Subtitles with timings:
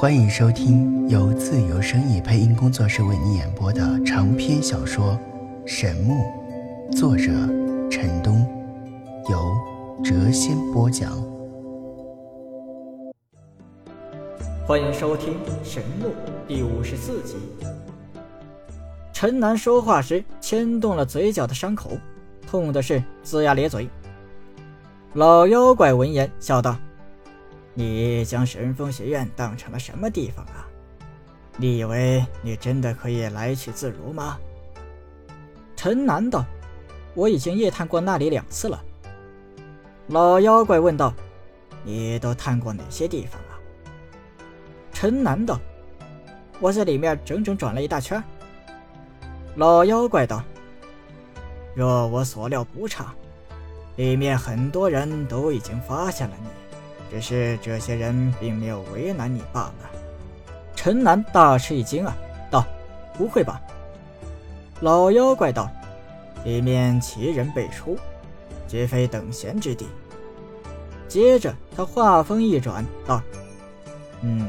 [0.00, 5.18] 欢迎收听由自由声意配音工作室为你演播的长篇小说
[5.66, 6.14] 《神木》，
[6.96, 7.32] 作者
[7.90, 8.46] 陈东，
[9.28, 9.52] 由
[10.04, 11.10] 谪仙播讲。
[14.64, 15.34] 欢迎收听
[15.64, 16.10] 《神木》
[16.46, 17.34] 第五十四集。
[19.12, 21.90] 陈南说话时牵动了嘴角的伤口，
[22.46, 23.90] 痛的是龇牙咧嘴。
[25.14, 26.76] 老妖怪闻言笑道。
[27.78, 30.66] 你将神风学院当成了什么地方啊？
[31.56, 34.36] 你以为你真的可以来去自如吗？
[35.76, 36.44] 陈南道
[37.14, 38.82] ：“我已经夜探过那里两次了。”
[40.10, 41.14] 老妖怪问道
[41.86, 43.54] ：“你都探过哪些地方啊？”
[44.92, 45.60] 陈南道
[46.58, 48.20] ：“我在里面整整转了一大圈。”
[49.54, 50.42] 老妖怪道
[51.76, 53.14] ：“若我所料不差，
[53.94, 56.48] 里面很多人都已经发现了你。”
[57.10, 59.90] 只是这些人并没有为难你罢了。
[60.74, 62.16] 陈南大吃一惊啊，
[62.50, 62.64] 道
[63.16, 63.60] ：“不会吧？”
[64.80, 65.70] 老妖怪道
[66.44, 67.98] ：“里面奇人辈出，
[68.68, 69.88] 绝非等闲之地。”
[71.08, 73.20] 接着他话锋一转，道
[74.22, 74.48] ：“嗯，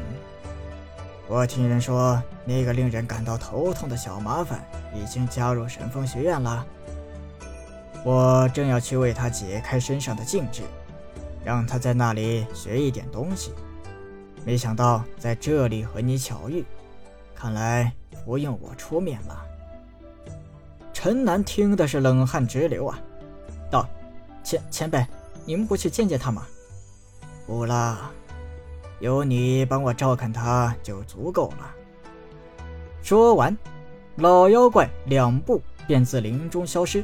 [1.27, 4.59] 我听人说那个令人感到头痛的小麻烦
[4.93, 6.65] 已经加入神风学院了，
[8.03, 10.61] 我正要去为他解开身上的禁制。”
[11.43, 13.53] 让他在那里学一点东西，
[14.45, 16.63] 没想到在这里和你巧遇，
[17.33, 17.91] 看来
[18.25, 19.45] 不用我出面了。
[20.93, 22.99] 陈南听的是冷汗直流啊，
[23.71, 23.87] 道
[24.43, 25.05] ：“前前辈，
[25.45, 26.45] 你们不去见见他吗
[27.47, 28.11] ？”“不啦，
[28.99, 31.73] 有你帮我照看他就足够了。”
[33.01, 33.57] 说完，
[34.17, 37.03] 老妖怪两步便自林中消失。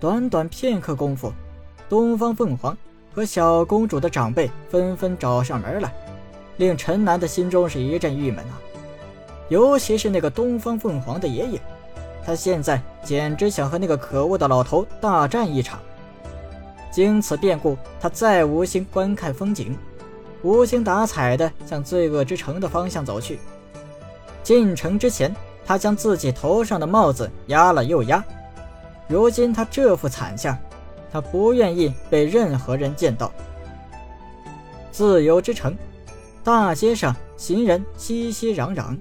[0.00, 1.32] 短短片刻功夫，
[1.88, 2.76] 东方凤凰。
[3.14, 5.92] 和小公主的长辈纷纷找上门来，
[6.56, 8.58] 令陈南的心中是一阵郁闷啊。
[9.48, 11.60] 尤其是那个东方凤凰的爷爷，
[12.24, 15.78] 他现在简直想和那个可恶的老头大战一场。
[16.90, 19.76] 经此变故，他再无心观看风景，
[20.42, 23.38] 无精打采地向罪恶之城的方向走去。
[24.42, 25.34] 进城之前，
[25.64, 28.24] 他将自己头上的帽子压了又压，
[29.06, 30.56] 如今他这副惨相。
[31.12, 33.30] 他不愿意被任何人见到。
[34.90, 35.76] 自由之城，
[36.42, 38.98] 大街上行人熙熙攘攘，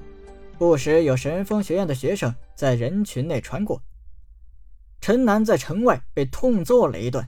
[0.57, 3.81] 不时有神风学院的学生在人群内穿过。
[4.99, 7.27] 陈南在城外被痛揍了一顿，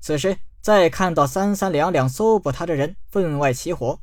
[0.00, 3.98] 此时再看到三三两两搜捕他的人分外起火，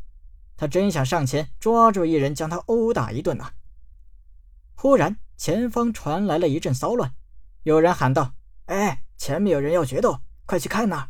[0.57, 3.53] 他真想上前抓住一人将他殴打一顿啊！
[4.75, 7.13] 忽然，前方传来了一阵骚乱，
[7.63, 8.33] 有人喊道：“！”
[9.27, 11.07] 前面有人要决斗，快去看呐！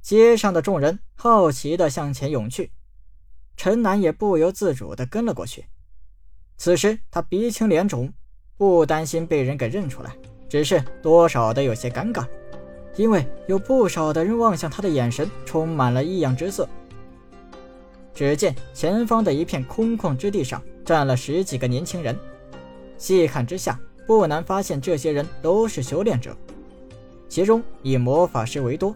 [0.00, 2.72] 街上的众人好奇地向前涌去，
[3.54, 5.66] 陈南也不由自主地跟了过去。
[6.56, 8.10] 此时他鼻青脸肿，
[8.56, 10.16] 不担心被人给认出来，
[10.48, 12.26] 只是多少的有些尴尬，
[12.96, 16.66] 因为有不少的人望向他的眼神充满了异样之色。
[18.14, 22.18] 只见前方的一片空旷之地上站了十几个年轻人，
[22.96, 26.34] 细看之下，不难发现这些人都是修炼者。
[27.30, 28.94] 其中以魔法师为多。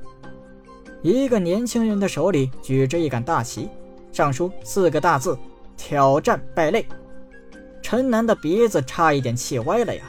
[1.01, 3.69] 一个年轻人的手里举着一杆大旗，
[4.13, 5.39] 上书四个大字
[5.79, 6.85] ：“挑战败类。”
[7.81, 10.03] 陈南的鼻子差一点气歪了呀！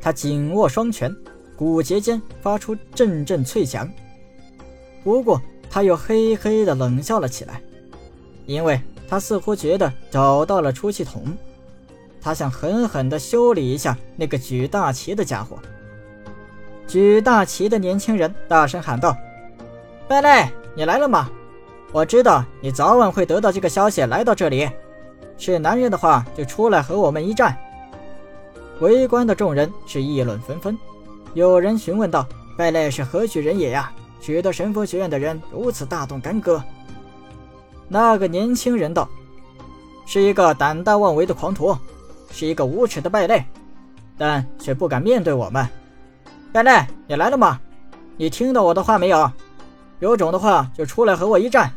[0.00, 1.14] 他紧握双拳，
[1.56, 3.88] 骨节间发出阵阵脆响。
[5.04, 7.62] 不过他又嘿嘿地冷笑了起来，
[8.46, 11.24] 因为他似乎觉得找到了出气筒。
[12.20, 15.58] 他想狠狠地修理一下那个举大旗的家伙。
[16.90, 19.16] 举大旗的年轻人大声喊道
[20.08, 21.30] ：“败类，你来了吗？
[21.92, 24.68] 我知道你早晚会得到这个消息，来到这里。
[25.38, 27.56] 是男人的话，就出来和我们一战。”
[28.80, 30.76] 围观的众人是议论纷纷，
[31.32, 32.26] 有人询问道
[32.58, 33.92] ：“败类是何许人也呀？
[34.20, 36.60] 使得神风学院的人如此大动干戈？”
[37.86, 39.08] 那个年轻人道
[40.06, 41.72] ：“是一个胆大妄为的狂徒，
[42.32, 43.44] 是一个无耻的败类，
[44.18, 45.64] 但却不敢面对我们。”
[46.52, 47.60] 败类，你来了吗？
[48.16, 49.30] 你听到我的话没有？
[50.00, 51.72] 有种的话就出来和我一战。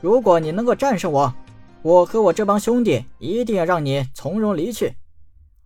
[0.00, 1.34] 如果你能够战胜我，
[1.82, 4.96] 我和我这帮兄弟一定要让你从容离去，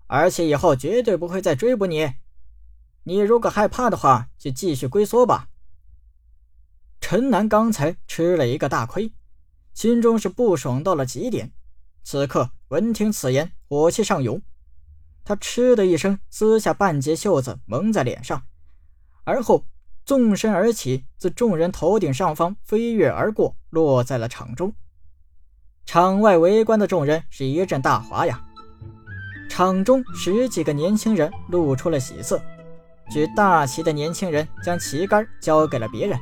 [0.09, 2.13] 而且以后绝对不会再追捕你。
[3.05, 5.47] 你如果害怕的话，就继续龟缩吧。
[7.01, 9.13] 陈南刚才吃了一个大亏，
[9.75, 11.53] 心中是不爽到了极点。
[12.03, 14.43] 此刻闻听此言，火气上涌。
[15.25, 18.43] 他嗤的一声，撕下半截袖子蒙在脸上，
[19.25, 19.65] 而后
[20.05, 24.75] 纵身而起，自众人头顶上方飞跃而过，落在了场中。
[25.87, 28.43] 场外围观的众人是一阵大哗呀。
[29.49, 32.43] 场中十几个年轻人露出了喜色，
[33.11, 36.19] 举大旗的年轻人将旗杆交给了别人，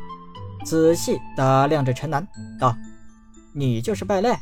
[0.64, 2.26] 仔细打量着陈南，
[2.60, 2.76] 道
[3.54, 4.36] ：“你就是败类，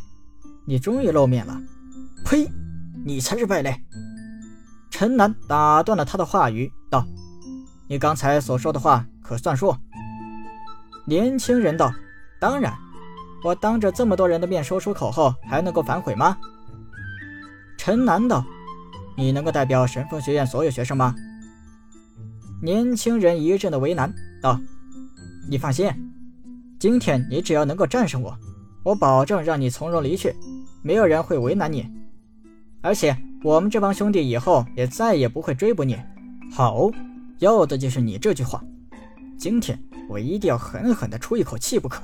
[0.66, 1.58] 你终于露面了。
[2.26, 2.50] ”“呸，
[3.06, 3.74] 你才是败类！”
[4.90, 7.06] 陈南打断了他的话语，道
[7.88, 9.74] ：“你刚才所说的话可算数？”
[11.06, 11.92] 年轻人道
[12.40, 12.76] ：“当然，
[13.42, 16.36] 我当着这么多人的面说出口后，还能够反悔吗？”
[17.78, 18.44] 陈南道。
[19.16, 21.14] 你能够代表神风学院所有学生吗？
[22.62, 24.10] 年轻人一阵的为难，
[24.40, 24.58] 道
[25.50, 25.90] ：“你放心，
[26.78, 28.34] 今天你只要能够战胜我，
[28.82, 30.34] 我保证让你从容离去，
[30.80, 31.86] 没有人会为难你。
[32.80, 35.98] 而且我们这帮兄弟以后也再也不会追捕你。
[36.52, 36.90] 好，
[37.38, 38.62] 要的就是你这句话。
[39.38, 42.02] 今天我一定要狠狠地出一口气不可。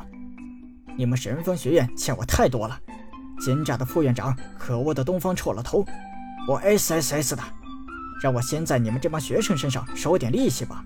[0.96, 2.80] 你们神风学院欠我太多了，
[3.38, 5.84] 奸诈的副院长，可恶的东方臭老头。”
[6.48, 7.42] 我 SSS 的，
[8.22, 10.82] 让我先在你们这帮学生身上收点利息吧。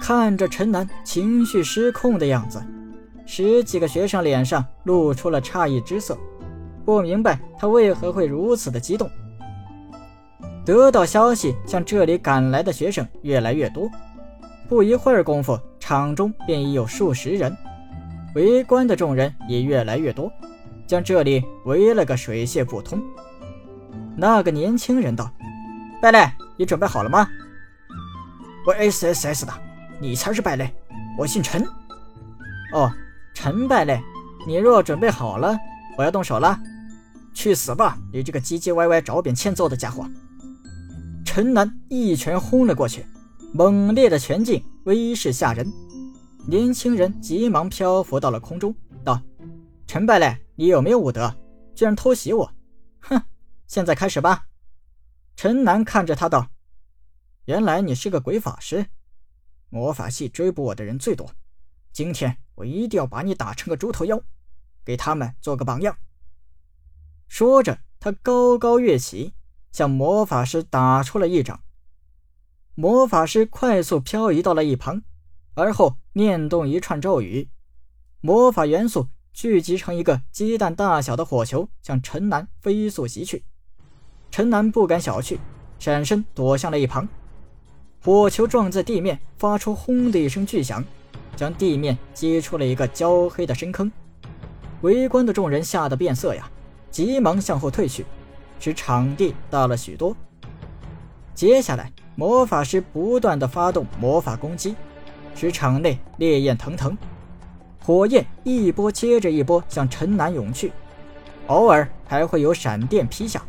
[0.00, 2.62] 看着陈楠情绪失控的样子，
[3.26, 6.16] 十几个学生脸上露出了诧异之色，
[6.88, 9.10] 不明白他为何会如此的激动。
[10.64, 13.90] 得到消息，向这里赶来的学生越来越多，
[14.70, 17.54] 不一会儿功夫，场中便已有数十人，
[18.34, 20.32] 围观的众人也越来越多，
[20.86, 22.98] 将这里围了个水泄不通。
[24.16, 25.30] 那个年轻人道
[26.00, 26.26] ：“败类，
[26.56, 27.28] 你准备好了吗
[28.66, 29.52] ？”“我 SSS 的，
[30.00, 30.74] 你才是败类。
[31.18, 31.62] 我姓陈。
[32.72, 32.90] ”“哦，
[33.34, 34.00] 陈败类，
[34.46, 35.54] 你若准备好了，
[35.98, 36.58] 我要动手了。
[37.38, 40.04] ”“去死吧，你这个唧唧歪歪、找扁欠揍的家伙！”
[41.24, 43.06] 陈南一拳轰了过去，
[43.54, 45.72] 猛烈的拳劲威势吓人。
[46.48, 48.74] 年轻人急忙漂浮到了空中，
[49.04, 49.22] 道
[49.86, 51.32] ：“陈败类，你有没有武德？
[51.76, 52.52] 居然偷袭我！
[53.02, 53.22] 哼！”
[53.68, 54.46] 现在开始吧，
[55.36, 56.48] 陈南看着他道
[57.46, 58.86] ：“原来你是个鬼法师，
[59.68, 61.30] 魔法系追捕我的人最多。
[61.92, 64.20] 今天我一定要把你打成个猪头妖，
[64.84, 65.96] 给他们做个榜样。”
[67.28, 69.34] 说着，他高高跃起，
[69.70, 71.60] 向魔法师打出了一掌。
[72.74, 75.02] 魔法师快速漂移到了一旁，
[75.54, 77.48] 而后念动一串咒语，
[78.20, 83.44] 魔法元素聚集成一个鸡蛋大小的火球，向陈南飞速袭去。
[84.30, 85.38] 陈南不敢小觑，
[85.78, 87.08] 闪身躲向了一旁。
[88.00, 90.84] 火球撞在地面，发出轰的一声巨响，
[91.36, 93.90] 将地面击出了一个焦黑的深坑。
[94.82, 96.48] 围观的众人吓得变色呀，
[96.90, 98.04] 急忙向后退去，
[98.58, 100.16] 使场地大了许多。
[101.34, 104.74] 接下来，魔法师不断的发动魔法攻击，
[105.34, 106.96] 使场内烈焰腾腾，
[107.84, 110.72] 火焰一波接着一波向陈南涌去，
[111.46, 113.42] 偶尔还会有闪电劈下。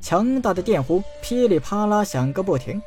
[0.00, 2.80] 强大的电弧噼里啪啦响个不停，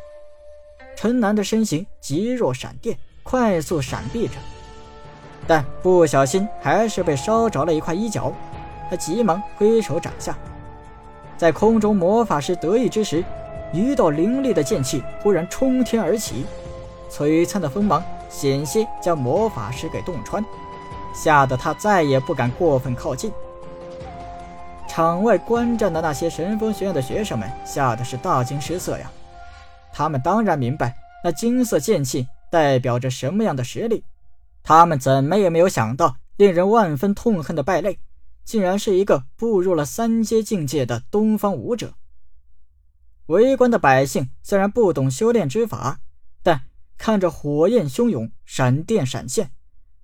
[0.95, 4.36] 陈南的身形急若闪电，快速闪避着，
[5.45, 8.34] 但不小心还是被烧着了一块衣角。
[8.92, 10.38] 他急忙挥手斩下，
[11.38, 13.24] 在空中，魔法师得意之时，
[13.72, 16.46] 一道凌厉的剑气忽然冲天而起，
[17.10, 20.44] 璀璨的锋芒险些将魔法师给洞穿，
[21.16, 23.32] 吓得他再也不敢过分靠近。
[24.89, 29.10] 场外观战的那些神风学院的学生们吓得是大惊失色呀！
[29.94, 34.04] 他们当然明白那金色剑气代表着什么样的实力，
[34.62, 37.98] 他们怎么也没有想到，令人万分痛恨的败类，
[38.51, 41.93] 竟然是一个步入了三阶境界的东方武者。
[43.27, 46.01] 围观的百姓虽然不懂修炼之法，
[46.43, 46.63] 但
[46.98, 49.53] 看着火焰汹涌、闪电闪现，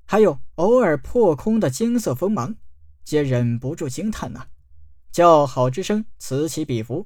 [0.06, 2.56] 还有偶尔破空的金色锋芒，
[3.04, 4.48] 皆忍不住惊叹呐。
[5.12, 7.06] 叫好之声此起彼伏，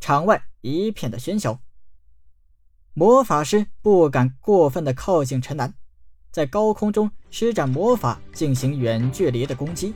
[0.00, 1.60] 场外一片的喧嚣。
[2.94, 5.74] 魔法师不敢过分的靠近陈南，
[6.30, 9.92] 在高空中施展魔法进行远距离的攻击，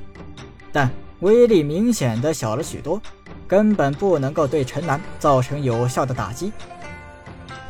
[0.75, 0.91] 但
[1.21, 3.01] 威力明显的小了许多，
[3.47, 6.53] 根本不能够对陈南造成有效的打击。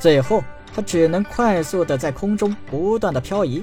[0.01, 0.43] 最后，
[0.75, 3.63] 他只能快速的在空中不断的漂移，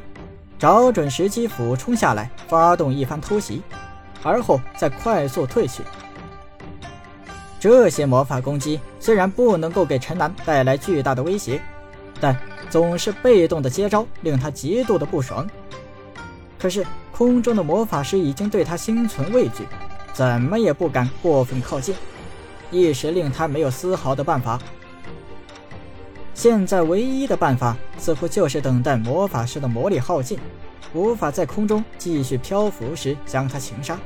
[0.59, 3.63] 找准时机俯冲下来，发动一番偷袭，
[4.21, 5.81] 而后再快速退去。
[7.59, 11.59] 这些魔法攻击虽然不能够给陈南带来巨大的威胁，
[12.19, 12.37] 但
[12.69, 15.49] 总是被动的接招令他极度的不爽。
[16.59, 19.67] 可是空中的魔法师已经对他心存畏惧，
[20.13, 21.93] 怎么也不敢过分靠近，
[22.71, 24.59] 一时令他没有丝毫的办法。
[26.33, 30.39] 现在唯一的办法似乎就是等待魔法师的魔力耗尽，
[30.93, 33.99] 无法在空中继续漂浮时将他擒杀。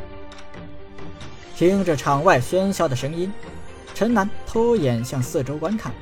[1.56, 3.32] 听着场外喧嚣的声音，
[3.94, 5.94] 陈南偷眼向四周观看，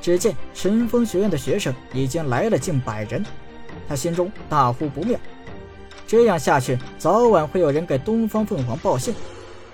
[0.00, 3.24] 只见神风学院的学生已经来了近百人，
[3.88, 5.18] 他心中大呼不妙。
[6.10, 9.14] 这样下去，早晚会有人给东方凤凰报信。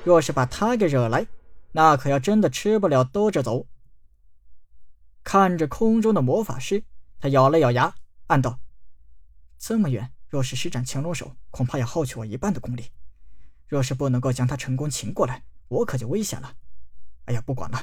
[0.05, 1.27] 若是把他给惹来，
[1.73, 3.67] 那可要真的吃不了兜着走。
[5.25, 6.85] 看着空中的魔法师，
[7.19, 7.95] 他咬了咬牙，
[8.27, 8.61] 暗道
[9.57, 12.91] ：“这么远，若是施展擒龙手，恐怕要耗去我一半的功力。
[13.67, 16.53] 若是不能够将他成功擒过来，我可就危险了。
[17.25, 17.83] 哎呀，不管了，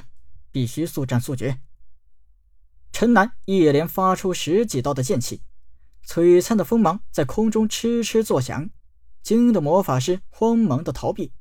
[0.52, 1.58] 必须速战速决。”
[2.94, 5.42] 陈南一连发出十几道的剑气。
[6.06, 8.68] 璀璨的锋芒在空中哧哧作响，
[9.22, 11.32] 惊得魔法师慌忙的逃避。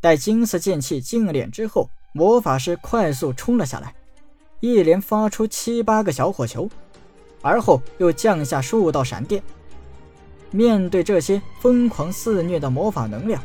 [0.00, 3.94] 待金色剑气净敛之后，魔法师快速冲了下来，
[4.60, 6.68] 一连发出七八个小火球，
[7.42, 9.42] 而后又降下数道闪电。
[10.50, 13.42] 面对这些疯狂肆虐的魔法能量，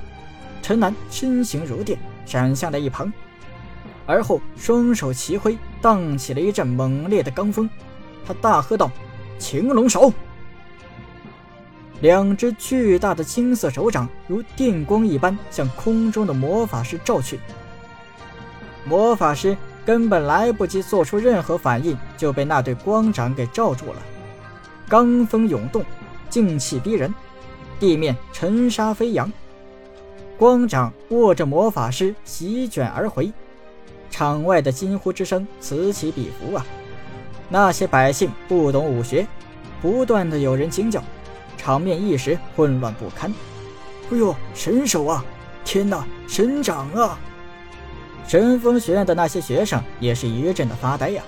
[0.62, 3.12] 陈南身形如电，闪向了一旁，
[4.06, 7.68] 而后双手齐挥，荡起了一阵猛烈的罡风。
[8.24, 8.92] 他大喝道。
[9.40, 10.14] 青龙手，
[12.02, 17.40] 两只巨大的金色手掌如电光一般向空中的魔法师照去。
[18.86, 24.02] 魔法师根本来不及做出任何反应，就被那对光掌给罩住了。
[24.90, 25.84] 罡风涌动，
[26.30, 27.14] 劲气逼人，
[27.80, 29.32] 地面尘沙飞扬，
[30.38, 33.32] 光掌握着魔法师席卷而回。
[34.10, 36.66] 场外的惊呼之声此起彼伏啊！
[37.50, 39.28] 那些百姓不懂武学，
[39.82, 41.04] 不断的有人惊叫，
[41.58, 43.34] 场面一时混乱不堪。
[44.12, 45.26] 哎呦，神手啊！
[45.66, 47.18] 天哪，神掌啊！
[48.28, 51.24] 神风学院的那些学生也是一阵的发呆呀，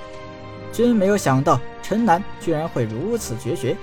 [0.71, 3.75] 均没有想到陈南居然会如此绝学。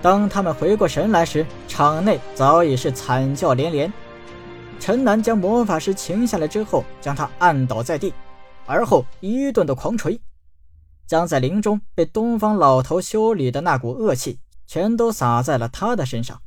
[0.00, 3.92] 当他们回过神来时，场内早已是惨叫连连。
[4.80, 8.12] 陈南将魔法师擒下来之后，将他按倒在地，
[8.66, 10.18] 而后一顿的狂锤。
[11.06, 16.42] 将在林中被东方老头修理的那股恶气，全都洒在了他的身上。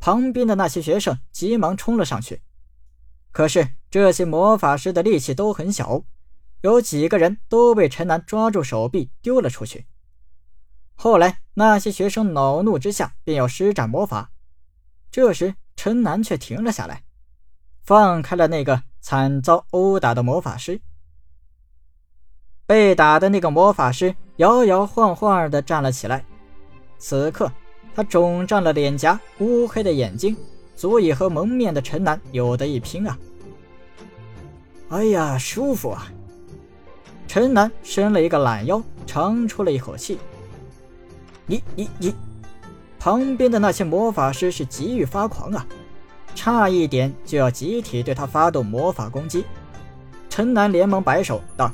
[0.00, 2.42] 旁边的那些学生急忙冲了上去，
[3.32, 6.04] 可是这些魔法师的力气都很小，
[6.60, 9.86] 有几个人都被陈南抓住手臂丢了出去。
[10.94, 14.30] 后来那些学生恼怒之下，便要施展魔法，
[15.10, 17.02] 这时陈南却停了下来，
[17.82, 20.80] 放开了那个惨遭殴打的魔法师。
[22.68, 26.22] 被打的那个魔法师摇摇晃晃地站了起来，
[26.98, 27.50] 此刻
[27.94, 30.36] 他肿胀了脸颊，乌黑的眼睛，
[30.76, 33.18] 足以和蒙面的陈南有得一拼啊！
[34.90, 36.12] 哎呀，舒服啊！
[37.26, 40.18] 陈南伸了一个懒腰，长出了一口气。
[41.46, 42.14] 你你你！
[42.98, 45.66] 旁边的那些魔法师是急于发狂啊，
[46.34, 49.46] 差一点就要集体对他发动魔法攻击。
[50.28, 51.72] 陈南连忙摆手道。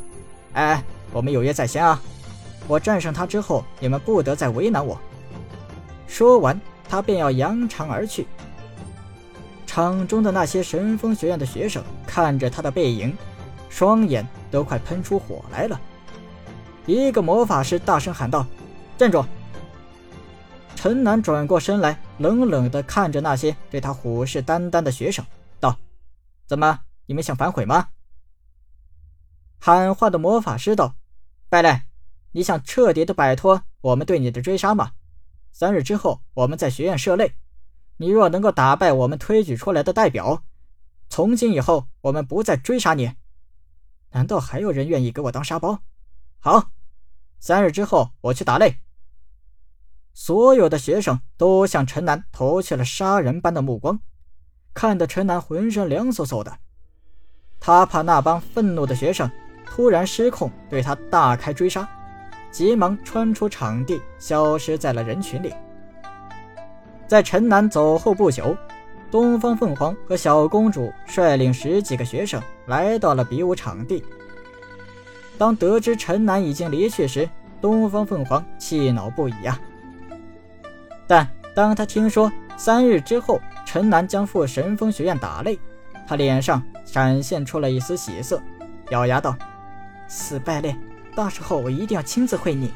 [0.54, 0.82] 哎，
[1.12, 2.00] 我们有约在先啊！
[2.66, 4.99] 我战胜他之后，你们不得再为难我。
[6.06, 6.58] 说完，
[6.88, 8.26] 他便要扬长而去。
[9.66, 13.16] 场中的那些神风学院的学生看着他的背影，
[13.68, 15.80] 双眼都快喷出火来了。
[16.87, 18.46] 一个魔法师大声喊道
[18.96, 19.25] ：“站住！”
[20.76, 25.25] 陈南转过身来，冷冷地看着那些对他虎视眈眈的学生，
[25.58, 25.76] 道
[26.46, 27.88] ：“怎么，你们想反悔吗？”
[29.66, 30.97] 喊话的魔法师道
[31.49, 31.85] ：“败类，
[32.33, 34.92] 你想彻底的摆脱我们对你的追杀吗？
[35.52, 37.33] 三日之后，我们在学院设擂。
[37.97, 40.44] 你若能够打败我们推举出来的代表，
[41.09, 43.14] 从今以后我们不再追杀你。
[44.11, 45.78] 难道还有人愿意给我当沙包？
[46.40, 46.68] 好，
[47.40, 48.76] 三日之后我去打擂。”
[50.12, 53.99] 所有的学生都向陈南投去了杀人般的目光，
[54.75, 56.59] 看得陈南浑身凉飕飕的。
[57.59, 59.30] 他怕那帮愤怒的学生。
[59.66, 61.88] 突然失控，对他大开追杀，
[62.50, 65.52] 急忙穿出场地，消失在了人群里。
[67.06, 68.56] 在陈南走后不久，
[69.11, 74.04] 东方凤凰和小公主率领十几个学生来到了比武场地。
[75.37, 77.28] 当得知陈南已经离去时，
[77.61, 79.59] 东方凤凰气恼不已呀。
[81.06, 85.59] 但当他听说三日之后陈南将赴神风学院打擂，
[86.06, 88.40] 他脸上闪现出了一丝喜色，
[88.90, 89.37] 咬牙道。
[90.08, 90.76] 死败类，
[91.14, 92.70] 到时候我一定要亲自会你。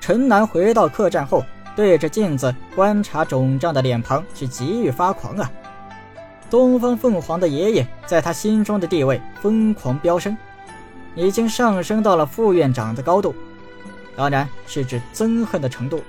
[0.00, 1.44] 陈南回到客栈后，
[1.74, 5.50] 对着镜子观察肿胀的脸庞，是急于发狂啊！
[6.48, 10.36] 东方凤凰的爷爷在他心中的地位疯狂飙升，
[11.16, 13.34] 已经上升到了副院长的高度，
[14.14, 16.02] 当然是指憎恨的程度。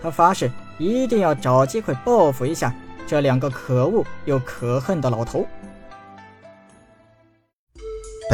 [0.00, 2.72] 他发誓一定要找机会报复一下
[3.06, 5.44] 这两个可恶又可恨的老头。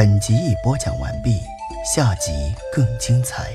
[0.00, 1.42] 本集已播讲完毕，
[1.84, 2.32] 下集
[2.72, 3.52] 更精彩。